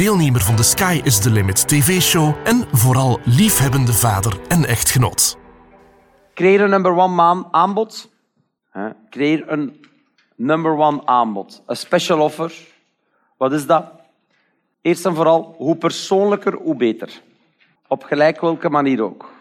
deelnemer 0.00 0.40
van 0.40 0.56
de 0.56 0.62
Sky 0.62 1.00
is 1.04 1.18
the 1.18 1.30
Limit 1.30 1.68
TV-show 1.68 2.34
en 2.44 2.64
vooral 2.72 3.20
liefhebbende 3.24 3.92
vader 3.92 4.40
en 4.48 4.64
echtgenoot. 4.64 5.38
Creëer 6.34 6.60
een 6.60 6.70
number 6.70 6.96
one 6.96 7.44
aanbod. 7.50 8.10
Creëer 9.10 9.52
een 9.52 9.86
number 10.36 10.76
one 10.76 11.06
aanbod. 11.06 11.62
Een 11.66 11.76
special 11.76 12.20
offer. 12.20 12.52
Wat 13.36 13.52
is 13.52 13.66
dat? 13.66 13.92
Eerst 14.82 15.06
en 15.06 15.14
vooral, 15.14 15.54
hoe 15.56 15.76
persoonlijker, 15.76 16.54
hoe 16.54 16.76
beter. 16.76 17.22
Op 17.88 18.02
gelijk 18.02 18.40
welke 18.40 18.68
manier 18.68 19.02
ook. 19.02 19.32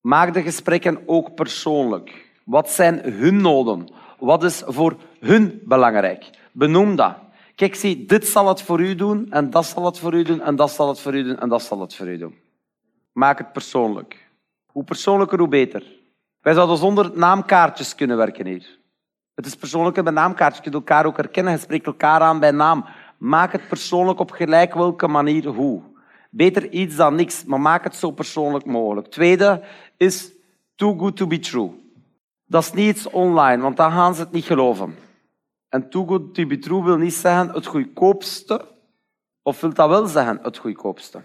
Maak 0.00 0.34
de 0.34 0.42
gesprekken 0.42 1.02
ook 1.06 1.34
persoonlijk. 1.34 2.30
Wat 2.44 2.70
zijn 2.70 3.00
hun 3.02 3.36
noden? 3.36 3.88
Wat 4.18 4.44
is 4.44 4.62
voor 4.66 4.96
hun 5.20 5.60
belangrijk? 5.64 6.30
Benoem 6.52 6.96
dat. 6.96 7.25
Kijk, 7.56 7.74
zie, 7.74 8.06
dit 8.06 8.26
zal 8.26 8.48
het 8.48 8.62
voor 8.62 8.80
u 8.80 8.94
doen, 8.94 9.30
en 9.30 9.50
dat 9.50 9.66
zal 9.66 9.84
het 9.84 9.98
voor 9.98 10.14
u 10.14 10.22
doen, 10.22 10.40
en 10.40 10.56
dat 10.56 10.70
zal 10.70 10.88
het 10.88 11.00
voor 11.00 11.14
u 11.14 11.22
doen, 11.22 11.38
en 11.38 11.48
dat 11.48 11.62
zal 11.62 11.80
het 11.80 11.94
voor 11.94 12.06
u 12.06 12.18
doen. 12.18 12.34
Maak 13.12 13.38
het 13.38 13.52
persoonlijk. 13.52 14.28
Hoe 14.66 14.84
persoonlijker, 14.84 15.38
hoe 15.38 15.48
beter. 15.48 15.82
Wij 16.40 16.54
zouden 16.54 16.76
zonder 16.76 17.10
naamkaartjes 17.14 17.94
kunnen 17.94 18.16
werken 18.16 18.46
hier. 18.46 18.78
Het 19.34 19.46
is 19.46 19.54
persoonlijker 19.54 20.02
bij 20.02 20.12
naamkaartjes. 20.12 20.64
Je 20.64 20.70
kunt 20.70 20.74
elkaar 20.74 21.06
ook 21.06 21.16
herkennen, 21.16 21.52
je 21.52 21.58
spreekt 21.58 21.86
elkaar 21.86 22.20
aan 22.20 22.40
bij 22.40 22.50
naam. 22.50 22.84
Maak 23.18 23.52
het 23.52 23.68
persoonlijk 23.68 24.18
op 24.20 24.30
gelijk 24.30 24.74
welke 24.74 25.06
manier 25.06 25.46
hoe. 25.46 25.82
Beter 26.30 26.70
iets 26.70 26.96
dan 26.96 27.14
niks, 27.14 27.44
maar 27.44 27.60
maak 27.60 27.84
het 27.84 27.94
zo 27.94 28.10
persoonlijk 28.10 28.64
mogelijk. 28.64 29.06
Tweede 29.06 29.62
is 29.96 30.32
too 30.74 30.98
good 30.98 31.16
to 31.16 31.26
be 31.26 31.38
true. 31.38 31.70
Dat 32.46 32.62
is 32.62 32.72
niet 32.72 32.96
iets 32.96 33.10
online, 33.10 33.62
want 33.62 33.76
dan 33.76 33.92
gaan 33.92 34.14
ze 34.14 34.20
het 34.20 34.32
niet 34.32 34.44
geloven. 34.44 35.05
En 35.68 35.90
too 35.90 36.06
good 36.06 36.34
to 36.34 36.46
be 36.46 36.58
true 36.58 36.82
wil 36.82 36.96
niet 36.96 37.14
zeggen 37.14 37.50
het 37.50 37.66
goedkoopste, 37.66 38.68
of 39.42 39.60
wil 39.60 39.72
dat 39.72 39.88
wel 39.88 40.06
zeggen 40.06 40.38
het 40.42 40.58
goedkoopste? 40.58 41.22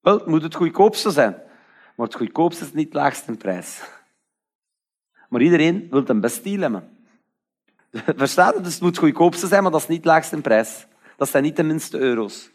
Wel, 0.00 0.14
het 0.14 0.26
moet 0.26 0.42
het 0.42 0.54
goedkoopste 0.54 1.10
zijn, 1.10 1.32
maar 1.96 2.06
het 2.06 2.14
goedkoopste 2.14 2.64
is 2.64 2.72
niet 2.72 2.84
het 2.84 2.94
laagste 2.94 3.32
prijs. 3.32 3.82
Maar 5.28 5.40
iedereen 5.40 5.86
wil 5.90 6.02
een 6.06 6.20
best 6.20 6.44
deal 6.44 6.60
hebben. 6.60 6.98
Verstaat 8.16 8.54
het? 8.54 8.64
Dus 8.64 8.72
het 8.72 8.82
moet 8.82 8.90
het 8.90 9.04
goedkoopste 9.04 9.46
zijn, 9.46 9.62
maar 9.62 9.72
dat 9.72 9.80
is 9.80 9.88
niet 9.88 9.96
het 9.96 10.06
laagste 10.06 10.40
prijs. 10.40 10.86
Dat 11.16 11.28
zijn 11.28 11.42
niet 11.42 11.56
de 11.56 11.62
minste 11.62 11.98
euro's. 11.98 12.50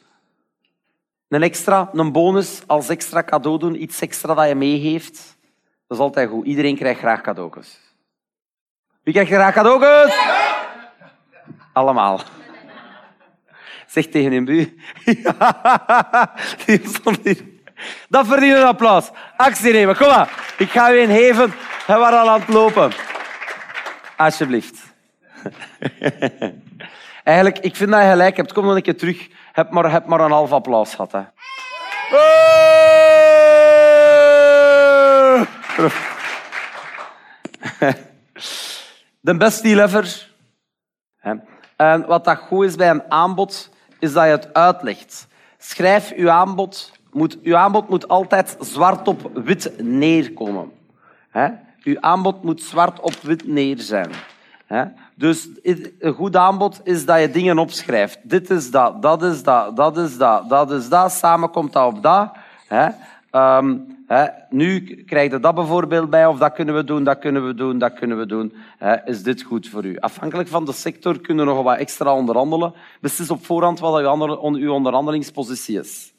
Een 1.27 1.43
extra, 1.43 1.89
een 1.93 2.11
bonus 2.11 2.63
als 2.67 2.89
extra 2.89 3.23
cadeau 3.23 3.59
doen, 3.59 3.81
iets 3.81 4.01
extra 4.01 4.33
dat 4.33 4.47
je 4.47 4.55
meegeeft, 4.55 5.37
dat 5.87 5.97
is 5.97 6.03
altijd 6.03 6.29
goed. 6.29 6.45
Iedereen 6.45 6.75
krijgt 6.75 6.99
graag 6.99 7.21
cadeautjes. 7.21 7.79
Wie 9.03 9.13
krijgt 9.13 9.31
graag 9.31 9.53
cadeautjes? 9.53 10.44
Allemaal. 11.75 12.21
Zeg 13.87 14.07
tegen 14.07 14.31
een 14.31 14.45
buur. 14.45 14.73
Die 16.65 16.81
stond 16.87 17.19
hier. 17.23 17.43
Dat 18.09 18.27
verdient 18.27 18.55
een 18.55 18.63
applaus. 18.63 19.09
Actie 19.37 19.73
nemen, 19.73 19.97
kom 19.97 20.07
maar. 20.07 20.53
Ik 20.57 20.69
ga 20.69 20.91
u 20.91 20.99
een 20.99 21.07
geven. 21.07 21.53
Hij 21.85 21.97
was 21.97 22.11
al 22.11 22.29
aan 22.29 22.39
het 22.39 22.49
lopen. 22.49 22.91
Alsjeblieft. 24.17 24.79
Eigenlijk, 27.23 27.59
ik 27.59 27.75
vind 27.75 27.91
dat 27.91 28.01
je 28.01 28.09
gelijk 28.09 28.37
hebt. 28.37 28.53
Kom 28.53 28.65
dan 28.65 28.75
een 28.75 28.81
keer 28.81 28.97
terug. 28.97 29.27
Heb 29.51 29.71
maar, 29.71 29.91
heb 29.91 30.05
maar 30.05 30.19
een 30.19 30.31
half 30.31 30.51
applaus 30.51 30.95
gehad. 30.95 31.11
Hè. 31.11 31.21
De 39.21 39.37
beste 39.37 39.63
deal 39.63 39.79
ever. 39.87 40.33
En 41.75 42.05
wat 42.05 42.25
dat 42.25 42.37
goed 42.37 42.65
is 42.65 42.75
bij 42.75 42.89
een 42.89 43.11
aanbod, 43.11 43.69
is 43.99 44.13
dat 44.13 44.23
je 44.23 44.29
het 44.29 44.53
uitlegt. 44.53 45.27
Schrijf 45.57 46.13
uw 46.15 46.29
aanbod. 46.29 46.91
Moet, 47.11 47.37
uw 47.41 47.55
aanbod 47.55 47.89
moet 47.89 48.07
altijd 48.07 48.57
zwart 48.59 49.07
op 49.07 49.31
wit 49.33 49.73
neerkomen. 49.77 50.71
Uw 51.83 51.99
aanbod 51.99 52.43
moet 52.43 52.61
zwart 52.61 52.99
op 52.99 53.13
wit 53.21 53.47
neer 53.47 53.79
zijn. 53.79 54.11
Dus 55.15 55.47
een 55.99 56.13
goed 56.13 56.35
aanbod 56.35 56.81
is 56.83 57.05
dat 57.05 57.19
je 57.19 57.31
dingen 57.31 57.57
opschrijft. 57.57 58.19
Dit 58.23 58.49
is 58.49 58.71
dat, 58.71 59.01
dat 59.01 59.23
is 59.23 59.43
dat, 59.43 59.75
dat 59.75 59.97
is 59.97 60.17
dat, 60.17 60.49
dat 60.49 60.71
is 60.71 60.89
dat. 60.89 61.11
Samen 61.11 61.49
komt 61.49 61.73
dat 61.73 61.93
op 61.93 62.03
dat. 62.03 62.31
Um, 63.31 63.94
nu 64.49 65.03
krijg 65.03 65.31
je 65.31 65.39
dat 65.39 65.55
bijvoorbeeld 65.55 66.09
bij, 66.09 66.25
of 66.25 66.37
dat 66.37 66.53
kunnen 66.53 66.75
we 66.75 66.83
doen, 66.83 67.03
dat 67.03 67.19
kunnen 67.19 67.45
we 67.45 67.53
doen, 67.53 67.77
dat 67.77 67.93
kunnen 67.93 68.17
we 68.17 68.25
doen. 68.25 68.53
is 69.05 69.23
dit 69.23 69.41
goed 69.41 69.69
voor 69.69 69.85
u? 69.85 69.97
Afhankelijk 69.97 70.49
van 70.49 70.65
de 70.65 70.73
sector 70.73 71.19
kunnen 71.19 71.45
we 71.45 71.51
nog 71.51 71.63
wat 71.63 71.77
extra 71.77 72.15
onderhandelen. 72.15 72.73
Beslis 73.01 73.29
op 73.29 73.45
voorhand 73.45 73.79
wat 73.79 74.01
uw 74.39 74.71
onderhandelingspositie 74.71 75.79
is. 75.79 76.13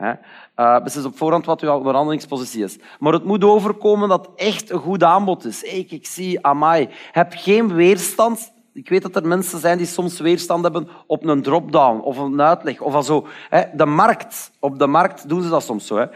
Uh, 0.00 0.82
beslis 0.82 1.04
op 1.04 1.16
voorhand 1.16 1.44
wat 1.44 1.60
uw 1.60 1.70
onderhandelingspositie 1.70 2.64
is. 2.64 2.78
Maar 2.98 3.12
het 3.12 3.24
moet 3.24 3.44
overkomen 3.44 4.08
dat 4.08 4.28
echt 4.36 4.70
een 4.70 4.78
goed 4.78 5.02
aanbod 5.02 5.44
is. 5.44 5.62
Ik, 5.62 5.90
ik 5.90 6.06
zie, 6.06 6.46
amai, 6.46 6.88
heb 7.12 7.32
geen 7.36 7.74
weerstand. 7.74 8.52
Ik 8.72 8.88
weet 8.88 9.02
dat 9.02 9.16
er 9.16 9.26
mensen 9.26 9.58
zijn 9.58 9.78
die 9.78 9.86
soms 9.86 10.20
weerstand 10.20 10.62
hebben 10.62 10.88
op 11.06 11.24
een 11.24 11.42
drop-down 11.42 12.00
of 12.00 12.16
een 12.16 12.42
uitleg. 12.42 12.80
Of 12.80 13.04
zo. 13.04 13.26
De 13.72 13.86
markt, 13.86 14.50
op 14.58 14.78
de 14.78 14.86
markt 14.86 15.28
doen 15.28 15.42
ze 15.42 15.48
dat 15.48 15.62
soms 15.62 15.86
zo. 15.86 16.08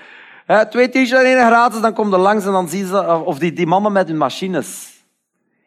Twee 0.70 0.88
t-shirts 0.88 1.12
en 1.12 1.24
één 1.24 1.46
gratis, 1.46 1.80
dan 1.80 1.94
komen 1.94 2.12
er 2.12 2.18
langs 2.18 2.46
en 2.46 2.52
dan 2.52 2.68
zien 2.68 2.86
ze... 2.86 3.22
Of 3.24 3.38
die, 3.38 3.52
die 3.52 3.66
mannen 3.66 3.92
met 3.92 4.08
hun 4.08 4.16
machines. 4.16 4.98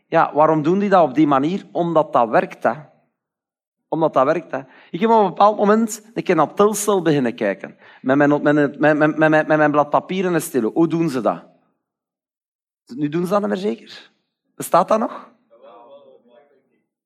Ja, 0.08 0.34
waarom 0.34 0.64
doen 0.64 0.80
die 0.80 0.90
dat 0.90 1.04
op 1.04 1.16
die 1.16 1.28
manier? 1.28 1.66
Omdat 1.72 2.14
dat 2.14 2.30
werkt, 2.30 2.64
hè 2.64 2.74
omdat 3.90 4.14
dat 4.14 4.26
werkt. 4.26 4.52
Hè. 4.52 4.60
Ik 4.92 5.00
heb 5.00 5.10
op 5.10 5.20
een 5.20 5.28
bepaald 5.28 5.58
moment 5.58 6.02
een 6.14 6.24
keer 6.24 6.36
naar 6.36 6.54
Telsel 6.54 7.02
beginnen 7.02 7.36
kijken. 7.36 7.78
Met 8.02 8.18
mijn, 8.18 8.30
met, 8.30 8.44
met, 8.44 8.98
met, 8.98 9.18
met, 9.18 9.30
met 9.30 9.48
mijn 9.48 9.72
blad 9.72 9.90
papier 9.90 10.26
en 10.26 10.34
een. 10.34 10.72
Hoe 10.74 10.88
doen 10.88 11.10
ze 11.10 11.22
dat? 11.22 11.44
Nu 12.86 13.10
doen 13.10 13.24
ze 13.26 13.30
dat 13.30 13.40
niet 13.40 13.50
meer 13.50 13.58
zeker. 13.58 14.12
Bestaat 14.56 14.88
dat 14.88 15.00
nog? 15.00 15.30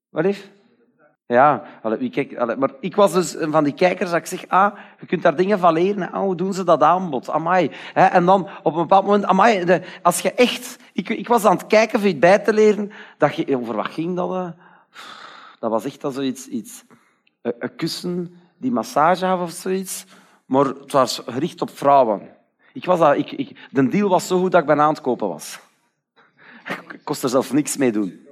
Wat 0.09 0.25
is? 0.25 0.49
Ja, 1.31 1.63
maar 2.57 2.71
ik 2.79 2.95
was 2.95 3.13
dus 3.13 3.35
van 3.39 3.63
die 3.63 3.73
kijkers 3.73 4.09
dat 4.09 4.19
ik 4.19 4.25
zeg, 4.25 4.47
ah, 4.47 4.75
je 4.99 5.05
kunt 5.05 5.21
daar 5.21 5.35
dingen 5.35 5.59
van 5.59 5.73
leren. 5.73 6.11
Ah, 6.11 6.21
hoe 6.21 6.35
doen 6.35 6.53
ze 6.53 6.63
dat 6.63 6.81
aanbod? 6.81 7.29
Amai. 7.29 7.71
En 7.93 8.25
dan 8.25 8.49
op 8.63 8.73
een 8.73 8.81
bepaald 8.81 9.05
moment, 9.05 9.25
amai, 9.25 9.81
als 10.01 10.19
je 10.19 10.33
echt... 10.33 10.77
Ik, 10.93 11.09
ik 11.09 11.27
was 11.27 11.45
aan 11.45 11.57
het 11.57 11.67
kijken 11.67 11.99
of 11.99 12.05
iets 12.05 12.19
bij 12.19 12.39
te 12.39 12.53
leren. 12.53 12.91
Dat 13.17 13.35
je, 13.35 13.57
over 13.57 13.75
wat 13.75 13.87
ging 13.87 14.15
dat? 14.15 14.53
Dat 15.59 15.71
was 15.71 15.85
echt 15.85 16.05
zoiets, 16.09 16.47
iets, 16.47 16.83
een 17.41 17.75
kussen 17.75 18.39
die 18.57 18.71
massage 18.71 19.37
of 19.37 19.51
zoiets. 19.51 20.05
Maar 20.45 20.65
het 20.65 20.91
was 20.91 21.21
gericht 21.25 21.61
op 21.61 21.77
vrouwen. 21.77 22.21
Ik 22.73 22.85
was 22.85 22.99
dat, 22.99 23.17
ik, 23.17 23.31
ik, 23.31 23.67
de 23.69 23.87
deal 23.87 24.09
was 24.09 24.27
zo 24.27 24.39
goed 24.39 24.51
dat 24.51 24.61
ik 24.61 24.67
bijna 24.67 24.83
aan 24.83 24.93
het 24.93 25.01
kopen 25.01 25.27
was. 25.27 25.59
Ik 26.93 26.99
kost 27.03 27.23
er 27.23 27.29
zelf 27.29 27.53
niks 27.53 27.77
mee 27.77 27.91
doen. 27.91 28.27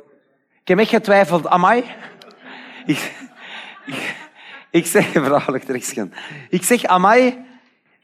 Ik 0.61 0.67
heb 0.67 0.79
echt 0.79 0.89
getwijfeld. 0.89 1.47
Amai. 1.47 1.83
Ik, 2.89 3.29
ik, 3.85 4.15
ik 4.69 4.85
zeg, 4.85 5.11
vrouwelijk. 5.11 5.63
Ik 6.49 6.63
zeg, 6.63 6.83
amai, 6.85 7.45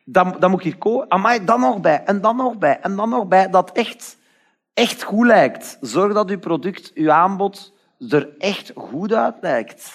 dan, 0.03 0.35
dan 0.39 0.49
moet 0.51 0.59
ik 0.59 0.65
hier 0.65 0.77
komen. 0.77 1.11
Amai, 1.11 1.45
dan 1.45 1.59
nog 1.59 1.79
bij. 1.79 2.03
En 2.03 2.21
dan 2.21 2.35
nog 2.35 2.57
bij. 2.57 2.79
En 2.79 2.95
dan 2.95 3.09
nog 3.09 3.27
bij. 3.27 3.49
Dat 3.49 3.71
echt, 3.71 4.17
echt 4.73 5.03
goed 5.03 5.25
lijkt. 5.25 5.77
Zorg 5.81 6.13
dat 6.13 6.29
uw 6.29 6.39
product, 6.39 6.91
uw 6.93 7.11
aanbod 7.11 7.73
er 8.09 8.29
echt 8.37 8.71
goed 8.75 9.13
uit 9.13 9.35
lijkt. 9.41 9.91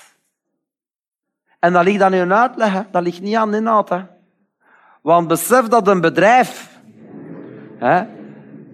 En 1.59 1.73
dat 1.73 1.85
ligt 1.85 2.03
aan 2.03 2.13
uw 2.13 2.33
uitleg, 2.33 2.85
dat 2.91 3.03
ligt 3.03 3.21
niet 3.21 3.37
aan 3.37 3.51
de 3.51 3.57
inhoud. 3.57 3.91
Want 5.03 5.29
besef 5.29 5.67
dat 5.67 5.89
een 5.89 6.01
bedrijf, 6.01 6.81
hè, 7.79 8.05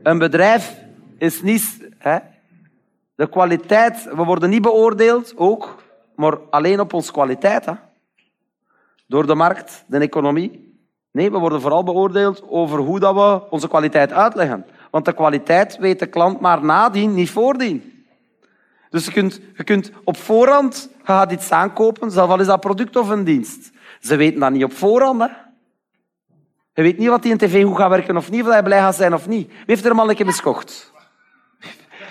een 0.03 0.19
bedrijf 0.19 0.81
is 1.19 1.43
niet, 1.43 1.89
hè, 1.99 2.19
de 3.15 3.29
kwaliteit, 3.29 4.05
we 4.05 4.25
worden 4.25 4.51
niet 4.51 4.63
beoordeeld, 4.63 5.37
ook, 5.37 5.83
maar 6.17 6.39
alleen 6.51 6.81
op 6.81 6.93
onze 6.93 7.13
kwaliteit. 7.13 7.65
Hè. 7.65 7.73
Door 9.07 9.27
de 9.27 9.35
markt, 9.35 9.85
de 9.87 9.99
economie. 9.99 10.75
Nee, 11.11 11.31
we 11.31 11.39
worden 11.39 11.61
vooral 11.61 11.85
beoordeeld 11.85 12.43
over 12.49 12.79
hoe 12.79 13.01
dat 13.01 13.15
we 13.15 13.51
onze 13.51 13.69
kwaliteit 13.69 14.13
uitleggen. 14.13 14.67
Want 14.91 15.05
de 15.05 15.13
kwaliteit 15.13 15.77
weet 15.77 15.99
de 15.99 16.07
klant 16.07 16.41
maar 16.41 16.65
nadien, 16.65 17.15
niet 17.15 17.31
voordien. 17.31 18.05
Dus 18.91 19.05
je 19.05 19.13
kunt, 19.13 19.41
je 19.57 19.65
kunt 19.65 19.91
op 20.05 20.17
voorhand 20.17 20.91
je 21.05 21.27
iets 21.31 21.51
aankopen, 21.51 22.11
zelfs 22.11 22.33
al 22.33 22.41
is 22.41 22.47
dat 22.47 22.61
product 22.61 22.97
of 22.97 23.09
een 23.09 23.25
dienst. 23.25 23.71
Ze 24.01 24.17
weten 24.17 24.41
dat 24.41 24.51
niet 24.51 24.65
op 24.65 24.73
voorhand. 24.73 25.21
Hè? 25.21 25.29
Je 26.75 26.83
weet 26.83 26.99
niet 26.99 27.09
wat 27.09 27.23
die 27.23 27.33
in 27.33 27.39
tv 27.39 27.65
goed 27.65 27.77
gaat 27.77 27.91
werken 27.91 28.17
of 28.17 28.31
niet, 28.31 28.47
of 28.47 28.55
je 28.55 28.63
blij 28.63 28.79
gaat 28.79 28.95
zijn 28.95 29.15
of 29.15 29.29
niet. 29.29 29.47
Wie 29.47 29.63
heeft 29.67 29.85
er 29.85 29.99
een 29.99 30.15
keer 30.15 30.27
miskocht? 30.27 30.93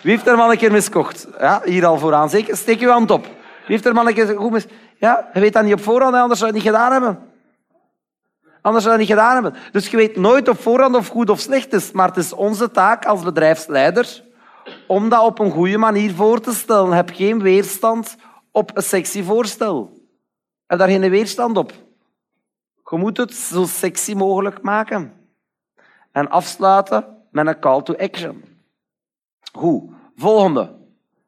Wie 0.02 0.12
heeft 0.12 0.28
er 0.28 0.40
een 0.40 0.58
keer 0.58 0.72
miskocht? 0.72 1.28
Ja, 1.40 1.62
hier 1.66 1.86
al 1.86 1.98
vooraan. 1.98 2.30
Zeker, 2.30 2.58
steek 2.58 2.80
je 2.80 2.88
hand 2.88 3.12
op. 3.12 3.28
Wie 3.68 3.80
heeft 3.80 3.86
er 3.86 4.14
keer 4.14 4.38
goed. 4.38 4.68
Ja, 4.98 5.30
je 5.34 5.40
weet 5.40 5.54
dat 5.54 5.64
niet 5.64 5.74
op 5.74 5.82
voorhand, 5.82 6.16
anders 6.16 6.40
zou 6.40 6.52
je 6.52 6.58
het 6.58 6.66
niet 6.66 6.74
gedaan 6.74 6.92
hebben. 6.92 7.34
Anders 8.62 8.84
zou 8.84 8.96
je 8.96 9.02
niet 9.02 9.12
gedaan 9.12 9.34
hebben. 9.34 9.56
Dus 9.72 9.88
je 9.88 9.98
weet 9.98 10.16
nooit 10.16 10.48
op 10.48 10.60
voorhand 10.60 10.96
of 10.96 11.08
goed 11.08 11.30
of 11.30 11.40
slecht 11.40 11.74
is. 11.74 11.92
Maar 11.92 12.08
het 12.08 12.18
is 12.18 12.34
onze 12.34 12.72
taak 12.72 13.06
als 13.06 13.24
bedrijfsleider 13.24 14.24
om 14.88 15.10
dat 15.10 15.24
op 15.24 15.40
een 15.40 15.52
goede 15.52 15.78
manier 15.78 16.14
voor 16.14 16.40
te 16.40 16.54
stellen. 16.54 16.92
Heb 16.92 17.10
geen 17.14 17.42
weerstand 17.42 18.16
op 18.52 18.78
een 18.78 18.84
sexy 18.84 19.24
voorstel. 19.24 19.92
Heb 20.66 20.80
daar 20.80 20.88
geen 20.88 21.10
weerstand 21.10 21.58
op. 21.58 21.72
Je 22.90 22.98
moet 22.98 23.18
het 23.18 23.34
zo 23.34 23.66
sexy 23.66 24.14
mogelijk 24.14 24.62
maken. 24.62 25.14
En 26.12 26.30
afsluiten 26.30 27.06
met 27.32 27.48
een 27.48 27.60
call 27.60 27.82
to 27.82 27.96
action. 27.96 28.44
Goed. 29.54 29.84
Volgende. 30.16 30.85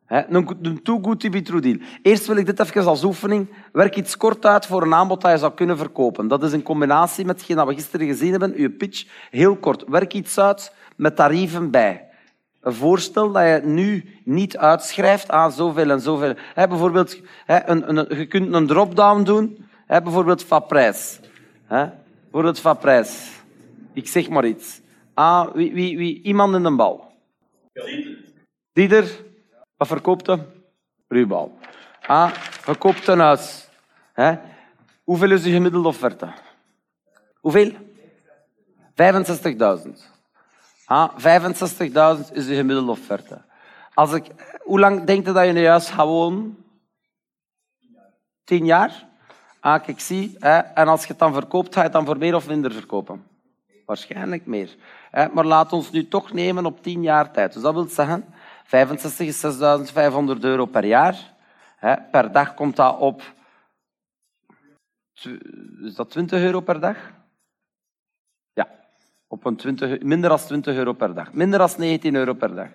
Een 0.07 0.80
too 0.83 1.00
good 1.01 1.19
to 1.19 1.30
be 1.30 1.42
true 1.42 1.62
deal. 1.62 1.77
Eerst 2.01 2.27
wil 2.27 2.36
ik 2.36 2.45
dit 2.45 2.59
even 2.59 2.86
als 2.86 3.04
oefening. 3.04 3.48
Werk 3.71 3.95
iets 3.95 4.18
kort 4.18 4.45
uit 4.45 4.65
voor 4.65 4.81
een 4.81 4.94
aanbod 4.94 5.21
dat 5.21 5.31
je 5.31 5.38
zou 5.38 5.54
kunnen 5.54 5.77
verkopen. 5.77 6.27
Dat 6.27 6.44
is 6.44 6.54
in 6.54 6.63
combinatie 6.63 7.25
met 7.25 7.38
hetgeen 7.38 7.56
dat 7.56 7.68
we 7.68 7.74
gisteren 7.74 8.07
gezien 8.07 8.31
hebben, 8.31 8.62
je 8.62 8.69
pitch. 8.69 9.06
Heel 9.30 9.56
kort. 9.56 9.83
Werk 9.88 10.13
iets 10.13 10.39
uit 10.39 10.74
met 10.95 11.15
tarieven 11.15 11.71
bij. 11.71 12.06
Een 12.62 12.74
voorstel 12.74 13.31
dat 13.31 13.44
je 13.44 13.62
nu 13.63 14.19
niet 14.24 14.57
uitschrijft 14.57 15.30
aan 15.30 15.51
zoveel 15.51 15.89
en 15.89 16.00
zoveel. 16.00 16.33
bijvoorbeeld, 16.56 17.21
een, 17.45 17.98
een, 17.98 18.18
je 18.18 18.25
kunt 18.25 18.53
een 18.53 18.68
drop-down 18.68 19.24
doen. 19.24 19.65
bijvoorbeeld 19.88 20.44
van 20.44 20.65
prijs. 20.65 21.19
Bijvoorbeeld 21.68 22.60
van 22.60 22.77
prijs. 22.77 23.31
Ik 23.94 24.07
zeg 24.07 24.30
maar 24.30 24.45
iets. 24.45 24.81
Ah, 25.13 25.53
wie, 25.53 25.74
wie, 25.74 25.98
wie, 25.98 26.21
iemand 26.21 26.56
in 26.56 26.63
de 26.63 26.75
bal. 26.75 27.12
Dieter. 28.74 29.25
Wat 29.77 29.88
verkoopt 29.88 30.27
hij? 30.27 30.45
Ruwbal. 31.07 31.57
Ah, 32.01 32.31
verkoopt 32.33 33.07
een 33.07 33.19
huis. 33.19 33.68
Hoeveel 35.03 35.31
is 35.31 35.44
de 35.44 35.51
gemiddelde 35.51 35.88
offerte? 35.88 36.33
Hoeveel? 37.39 37.74
65.000. 38.94 40.15
Ah, 40.85 41.09
65.000 41.18 42.31
is 42.31 42.47
de 42.47 42.56
gemiddelde 42.56 42.91
offerte. 42.91 43.41
Als 43.94 44.13
ik, 44.13 44.25
hoe 44.63 44.79
lang 44.79 45.03
denk 45.03 45.25
je 45.25 45.31
dat 45.31 45.44
je 45.44 45.50
in 45.50 45.57
je 45.57 45.68
huis 45.68 45.89
gaat 45.89 46.06
wonen? 46.06 46.65
Tien 48.44 48.65
jaar? 48.65 49.06
Ah, 49.59 49.88
ik 49.88 50.00
zie. 50.00 50.35
Hè. 50.39 50.57
En 50.57 50.88
als 50.88 51.01
je 51.01 51.07
het 51.07 51.19
dan 51.19 51.33
verkoopt, 51.33 51.74
ga 51.74 51.79
je 51.79 51.85
het 51.85 51.94
dan 51.94 52.06
voor 52.06 52.18
meer 52.18 52.35
of 52.35 52.47
minder 52.47 52.71
verkopen? 52.71 53.24
Waarschijnlijk 53.85 54.45
meer. 54.45 54.75
Hè. 55.12 55.27
Maar 55.27 55.45
laat 55.45 55.74
ons 55.74 55.91
nu 55.91 56.07
toch 56.07 56.33
nemen 56.33 56.65
op 56.65 56.83
tien 56.83 57.01
jaar 57.01 57.31
tijd. 57.31 57.53
Dus 57.53 57.62
dat 57.62 57.74
wil 57.74 57.88
zeggen, 57.88 58.25
65 58.68 59.28
is 59.28 59.44
6.500 59.44 60.40
euro 60.42 60.66
per 60.66 60.86
jaar. 60.86 61.36
Per 62.12 62.31
dag 62.31 62.54
komt 62.54 62.75
dat 62.75 62.98
op... 63.00 63.22
Is 65.84 65.96
dat 65.96 66.10
20 66.10 66.42
euro 66.42 66.60
per 66.60 66.80
dag? 66.80 66.98
Op 69.30 69.46
een 69.46 69.56
20, 69.56 70.02
minder 70.02 70.30
dan 70.30 70.40
20 70.40 70.75
euro 70.75 70.94
per 70.94 71.14
dag. 71.14 71.34
Minder 71.34 71.60
dan 71.60 71.69
19 71.78 72.16
euro 72.16 72.34
per 72.34 72.56
dag. 72.56 72.68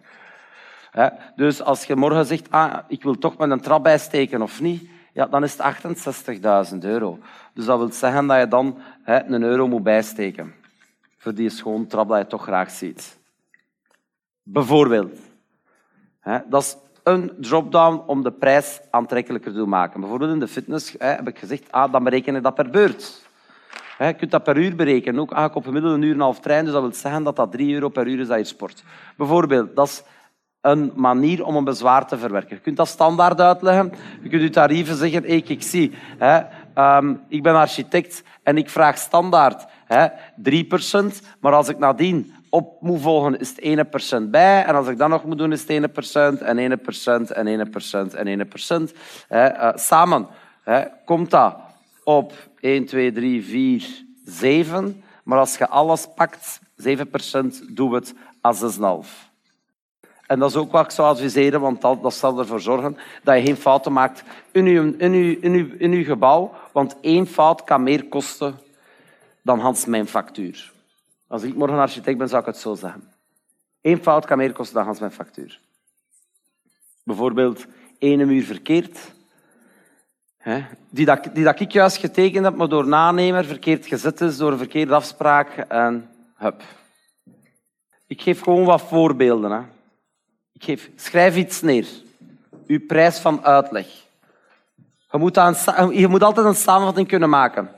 Dus 1.37 1.63
als 1.63 1.85
je 1.85 1.97
morgen 1.97 2.27
zegt, 2.27 2.51
ah, 2.51 2.79
ik 2.89 3.03
wil 3.03 3.19
toch 3.19 3.39
met 3.39 3.51
een 3.51 3.61
trap 3.61 3.83
bijsteken 3.83 4.43
of 4.43 4.61
niet, 4.61 4.89
ja, 5.13 5.27
dan 5.27 5.43
is 5.43 5.59
het 5.59 6.73
68.000 6.73 6.79
euro. 6.79 7.19
Dus 7.55 7.65
dat 7.65 7.79
wil 7.79 7.93
zeggen 7.93 8.27
dat 8.27 8.39
je 8.39 8.49
dan 8.49 8.79
hè, 9.03 9.25
een 9.25 9.43
euro 9.43 9.69
moet 9.69 9.83
bijsteken. 9.83 10.55
Voor 11.19 11.35
die 11.35 11.51
schoon 11.51 11.87
trap 11.87 12.09
dat 12.09 12.19
je 12.19 12.27
toch 12.27 12.43
graag 12.43 12.71
ziet. 12.71 13.19
Bijvoorbeeld. 14.43 15.32
Dat 16.49 16.63
is 16.63 16.77
een 17.03 17.33
drop-down 17.37 18.03
om 18.07 18.23
de 18.23 18.31
prijs 18.31 18.81
aantrekkelijker 18.91 19.53
te 19.53 19.67
maken. 19.67 20.01
Bijvoorbeeld 20.01 20.33
in 20.33 20.41
de 20.41 20.49
fitness 20.49 20.95
heb 20.99 21.29
ik 21.29 21.39
gezegd, 21.39 21.73
ah, 21.73 21.93
dan 21.93 22.05
bereken 22.05 22.37
ik 22.37 22.43
dat 22.43 22.55
per 22.55 22.71
beurt. 22.71 23.23
Je 23.99 24.15
kunt 24.15 24.31
dat 24.31 24.43
per 24.43 24.57
uur 24.57 24.77
berekenen. 24.77 25.21
Ook 25.21 25.33
eigenlijk 25.33 25.57
op 25.57 25.65
gemiddeld 25.65 25.95
een 25.95 26.03
uur 26.03 26.15
en 26.15 26.21
half 26.21 26.41
trein. 26.41 26.65
Dus 26.65 26.73
dat 26.73 26.83
wil 26.83 26.93
zeggen 26.93 27.23
dat 27.23 27.37
dat 27.37 27.53
3 27.53 27.75
euro 27.75 27.89
per 27.89 28.07
uur 28.07 28.21
is 28.21 28.27
dat 28.27 28.39
je 28.39 28.45
sport. 28.45 28.85
Bijvoorbeeld, 29.17 29.77
dat 29.77 29.87
is 29.87 30.03
een 30.61 30.93
manier 30.95 31.45
om 31.45 31.57
een 31.57 31.65
bezwaar 31.65 32.07
te 32.07 32.19
verwerken. 32.19 32.57
Je 32.57 32.63
kunt 32.63 32.77
dat 32.77 32.89
standaard 32.89 33.41
uitleggen. 33.41 33.93
Je 34.23 34.29
kunt 34.29 34.43
je 34.43 34.51
tarieven 34.51 34.97
zeggen, 34.97 35.29
ik 35.29 35.63
zie, 35.63 35.93
hè, 36.19 36.41
um, 36.99 37.21
ik 37.29 37.43
ben 37.43 37.55
architect 37.55 38.23
en 38.43 38.57
ik 38.57 38.71
vraag 38.71 38.99
standaard 38.99 39.67
hè, 39.85 40.07
3%, 40.37 41.23
maar 41.41 41.53
als 41.53 41.69
ik 41.69 41.79
nadien 41.79 42.35
op 42.55 42.81
moet 42.81 43.01
volgen, 43.01 43.39
is 43.39 43.55
het 43.57 44.25
1% 44.25 44.31
bij. 44.31 44.65
En 44.65 44.75
als 44.75 44.89
ik 44.89 44.99
dat 44.99 45.09
nog 45.09 45.25
moet 45.25 45.39
doen, 45.39 45.53
is 45.53 45.65
het 45.67 45.89
1% 46.39 46.43
en 46.43 46.81
1% 46.81 47.31
en 47.33 47.47
1% 47.47 48.15
en 48.15 48.47
1%. 48.91 48.97
Hè, 49.29 49.53
uh, 49.53 49.71
samen 49.75 50.27
hè, 50.63 50.83
komt 51.05 51.31
dat 51.31 51.57
op 52.05 52.33
1, 52.61 52.87
2, 52.87 53.13
3, 53.13 53.45
4, 53.45 54.05
7. 54.25 55.03
Maar 55.25 55.39
als 55.39 55.59
je 55.59 55.69
alles 55.69 56.09
pakt, 56.15 56.61
7% 56.77 56.97
doe 57.69 57.95
het 57.95 58.15
als 58.41 58.79
6,5. 58.79 59.31
En 60.27 60.39
dat 60.39 60.51
is 60.51 60.57
ook 60.57 60.73
wat 60.73 60.85
ik 60.85 60.91
zou 60.91 61.09
adviseren, 61.09 61.61
want 61.61 61.81
dat, 61.81 62.15
zal 62.15 62.39
ervoor 62.39 62.61
zorgen 62.61 62.97
dat 63.23 63.37
je 63.37 63.43
geen 63.43 63.57
fouten 63.57 63.93
maakt 63.93 64.23
in 64.51 64.65
je, 64.65 64.95
in, 64.99 65.13
je, 65.13 65.39
in, 65.41 65.53
je, 65.53 65.77
in 65.79 65.93
je 65.93 66.05
gebouw. 66.05 66.55
Want 66.73 66.97
één 67.01 67.27
fout 67.27 67.65
kan 67.65 67.83
meer 67.83 68.05
kosten 68.05 68.59
dan 69.43 69.59
Hans 69.59 69.85
mijn 69.85 70.07
factuur. 70.07 70.72
Als 71.33 71.43
ik 71.43 71.55
morgen 71.55 71.79
architect 71.79 72.19
ben, 72.19 72.29
zou 72.29 72.41
ik 72.41 72.47
het 72.47 72.57
zo 72.57 72.75
zeggen. 72.75 73.13
Eén 73.81 74.03
fout 74.03 74.25
kan 74.25 74.39
meer 74.39 74.53
kosten 74.53 74.77
dan 74.77 74.85
Hans 74.85 75.01
mijn 75.01 75.13
factuur. 75.13 75.61
Bijvoorbeeld, 77.03 77.67
één 77.99 78.27
muur 78.27 78.45
verkeerd 78.45 78.99
die, 80.91 81.05
dat, 81.05 81.29
die 81.33 81.45
dat 81.45 81.61
ik 81.61 81.73
juist 81.73 81.97
getekend 81.97 82.45
heb, 82.45 82.55
maar 82.55 82.69
door 82.69 82.87
nanemer 82.87 83.45
verkeerd 83.45 83.87
gezet 83.87 84.21
is, 84.21 84.37
door 84.37 84.53
een 84.53 84.59
verkeerde 84.59 84.95
afspraak 84.95 85.49
en 85.57 86.11
hup. 86.35 86.63
Ik 88.07 88.23
geef 88.23 88.41
gewoon 88.41 88.65
wat 88.65 88.83
voorbeelden. 88.83 89.51
Hè. 89.51 89.61
Ik 90.53 90.65
geef, 90.65 90.91
schrijf 90.97 91.37
iets 91.37 91.61
neer. 91.61 91.87
Uw 92.67 92.87
prijs 92.87 93.19
van 93.19 93.45
uitleg. 93.45 93.87
Je 95.11 95.19
moet, 95.19 95.35
je 95.93 96.09
moet 96.09 96.23
altijd 96.23 96.47
een 96.47 96.55
samenvatting 96.55 97.09
kunnen 97.09 97.31
maken. 97.31 97.71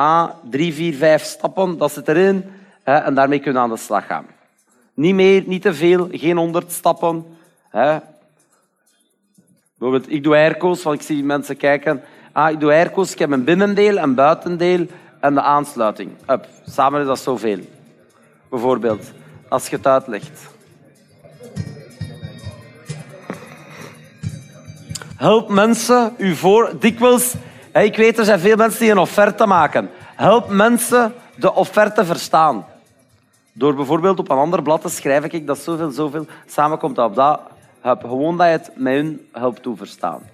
A, 0.00 0.34
drie, 0.50 0.74
vier, 0.74 0.94
vijf 0.94 1.22
stappen, 1.22 1.78
dat 1.78 1.92
zit 1.92 2.08
erin. 2.08 2.44
En 2.82 3.14
daarmee 3.14 3.38
kunnen 3.38 3.62
we 3.62 3.68
aan 3.68 3.74
de 3.74 3.80
slag 3.80 4.06
gaan. 4.06 4.26
Niet 4.94 5.14
meer, 5.14 5.42
niet 5.46 5.62
te 5.62 5.74
veel, 5.74 6.08
geen 6.10 6.36
honderd 6.36 6.72
stappen. 6.72 7.36
Bijvoorbeeld, 9.78 10.12
ik 10.12 10.22
doe 10.22 10.34
airco's, 10.34 10.82
want 10.82 11.00
ik 11.00 11.06
zie 11.06 11.24
mensen 11.24 11.56
kijken. 11.56 12.02
Ah, 12.32 12.50
ik 12.50 12.60
doe 12.60 12.70
airco's, 12.72 13.12
ik 13.12 13.18
heb 13.18 13.30
een 13.30 13.44
binnendeel, 13.44 13.96
een 13.96 14.14
buitendeel 14.14 14.86
en 15.20 15.34
de 15.34 15.42
aansluiting. 15.42 16.10
Up. 16.26 16.46
Samen 16.66 17.00
is 17.00 17.06
dat 17.06 17.18
zoveel. 17.18 17.58
Bijvoorbeeld, 18.50 19.12
als 19.48 19.68
je 19.68 19.76
het 19.76 19.86
uitlegt. 19.86 20.52
Help 25.16 25.48
mensen 25.48 26.14
u 26.16 26.34
voor. 26.34 26.72
Dikwijls, 26.78 27.34
ik 27.82 27.96
weet, 27.96 28.18
er 28.18 28.24
zijn 28.24 28.40
veel 28.40 28.56
mensen 28.56 28.80
die 28.80 28.90
een 28.90 28.98
offerte 28.98 29.46
maken. 29.46 29.90
Help 30.14 30.48
mensen 30.48 31.14
de 31.34 31.54
offerte 31.54 32.04
verstaan. 32.04 32.66
Door 33.52 33.74
bijvoorbeeld 33.74 34.18
op 34.18 34.30
een 34.30 34.36
ander 34.36 34.62
blad 34.62 34.80
te 34.80 34.88
schrijven, 34.88 35.32
ik 35.32 35.46
dat 35.46 35.58
zoveel, 35.58 35.90
zoveel, 35.90 36.26
samen 36.46 36.78
komt 36.78 36.96
dat 36.96 37.08
op 37.08 37.14
dat 37.14 37.40
heb. 37.80 38.00
Gewoon 38.00 38.36
dat 38.36 38.46
je 38.46 38.52
het 38.52 38.70
met 38.74 38.94
hun 38.94 39.26
helpt 39.32 39.62
toeverstaan. 39.62 40.33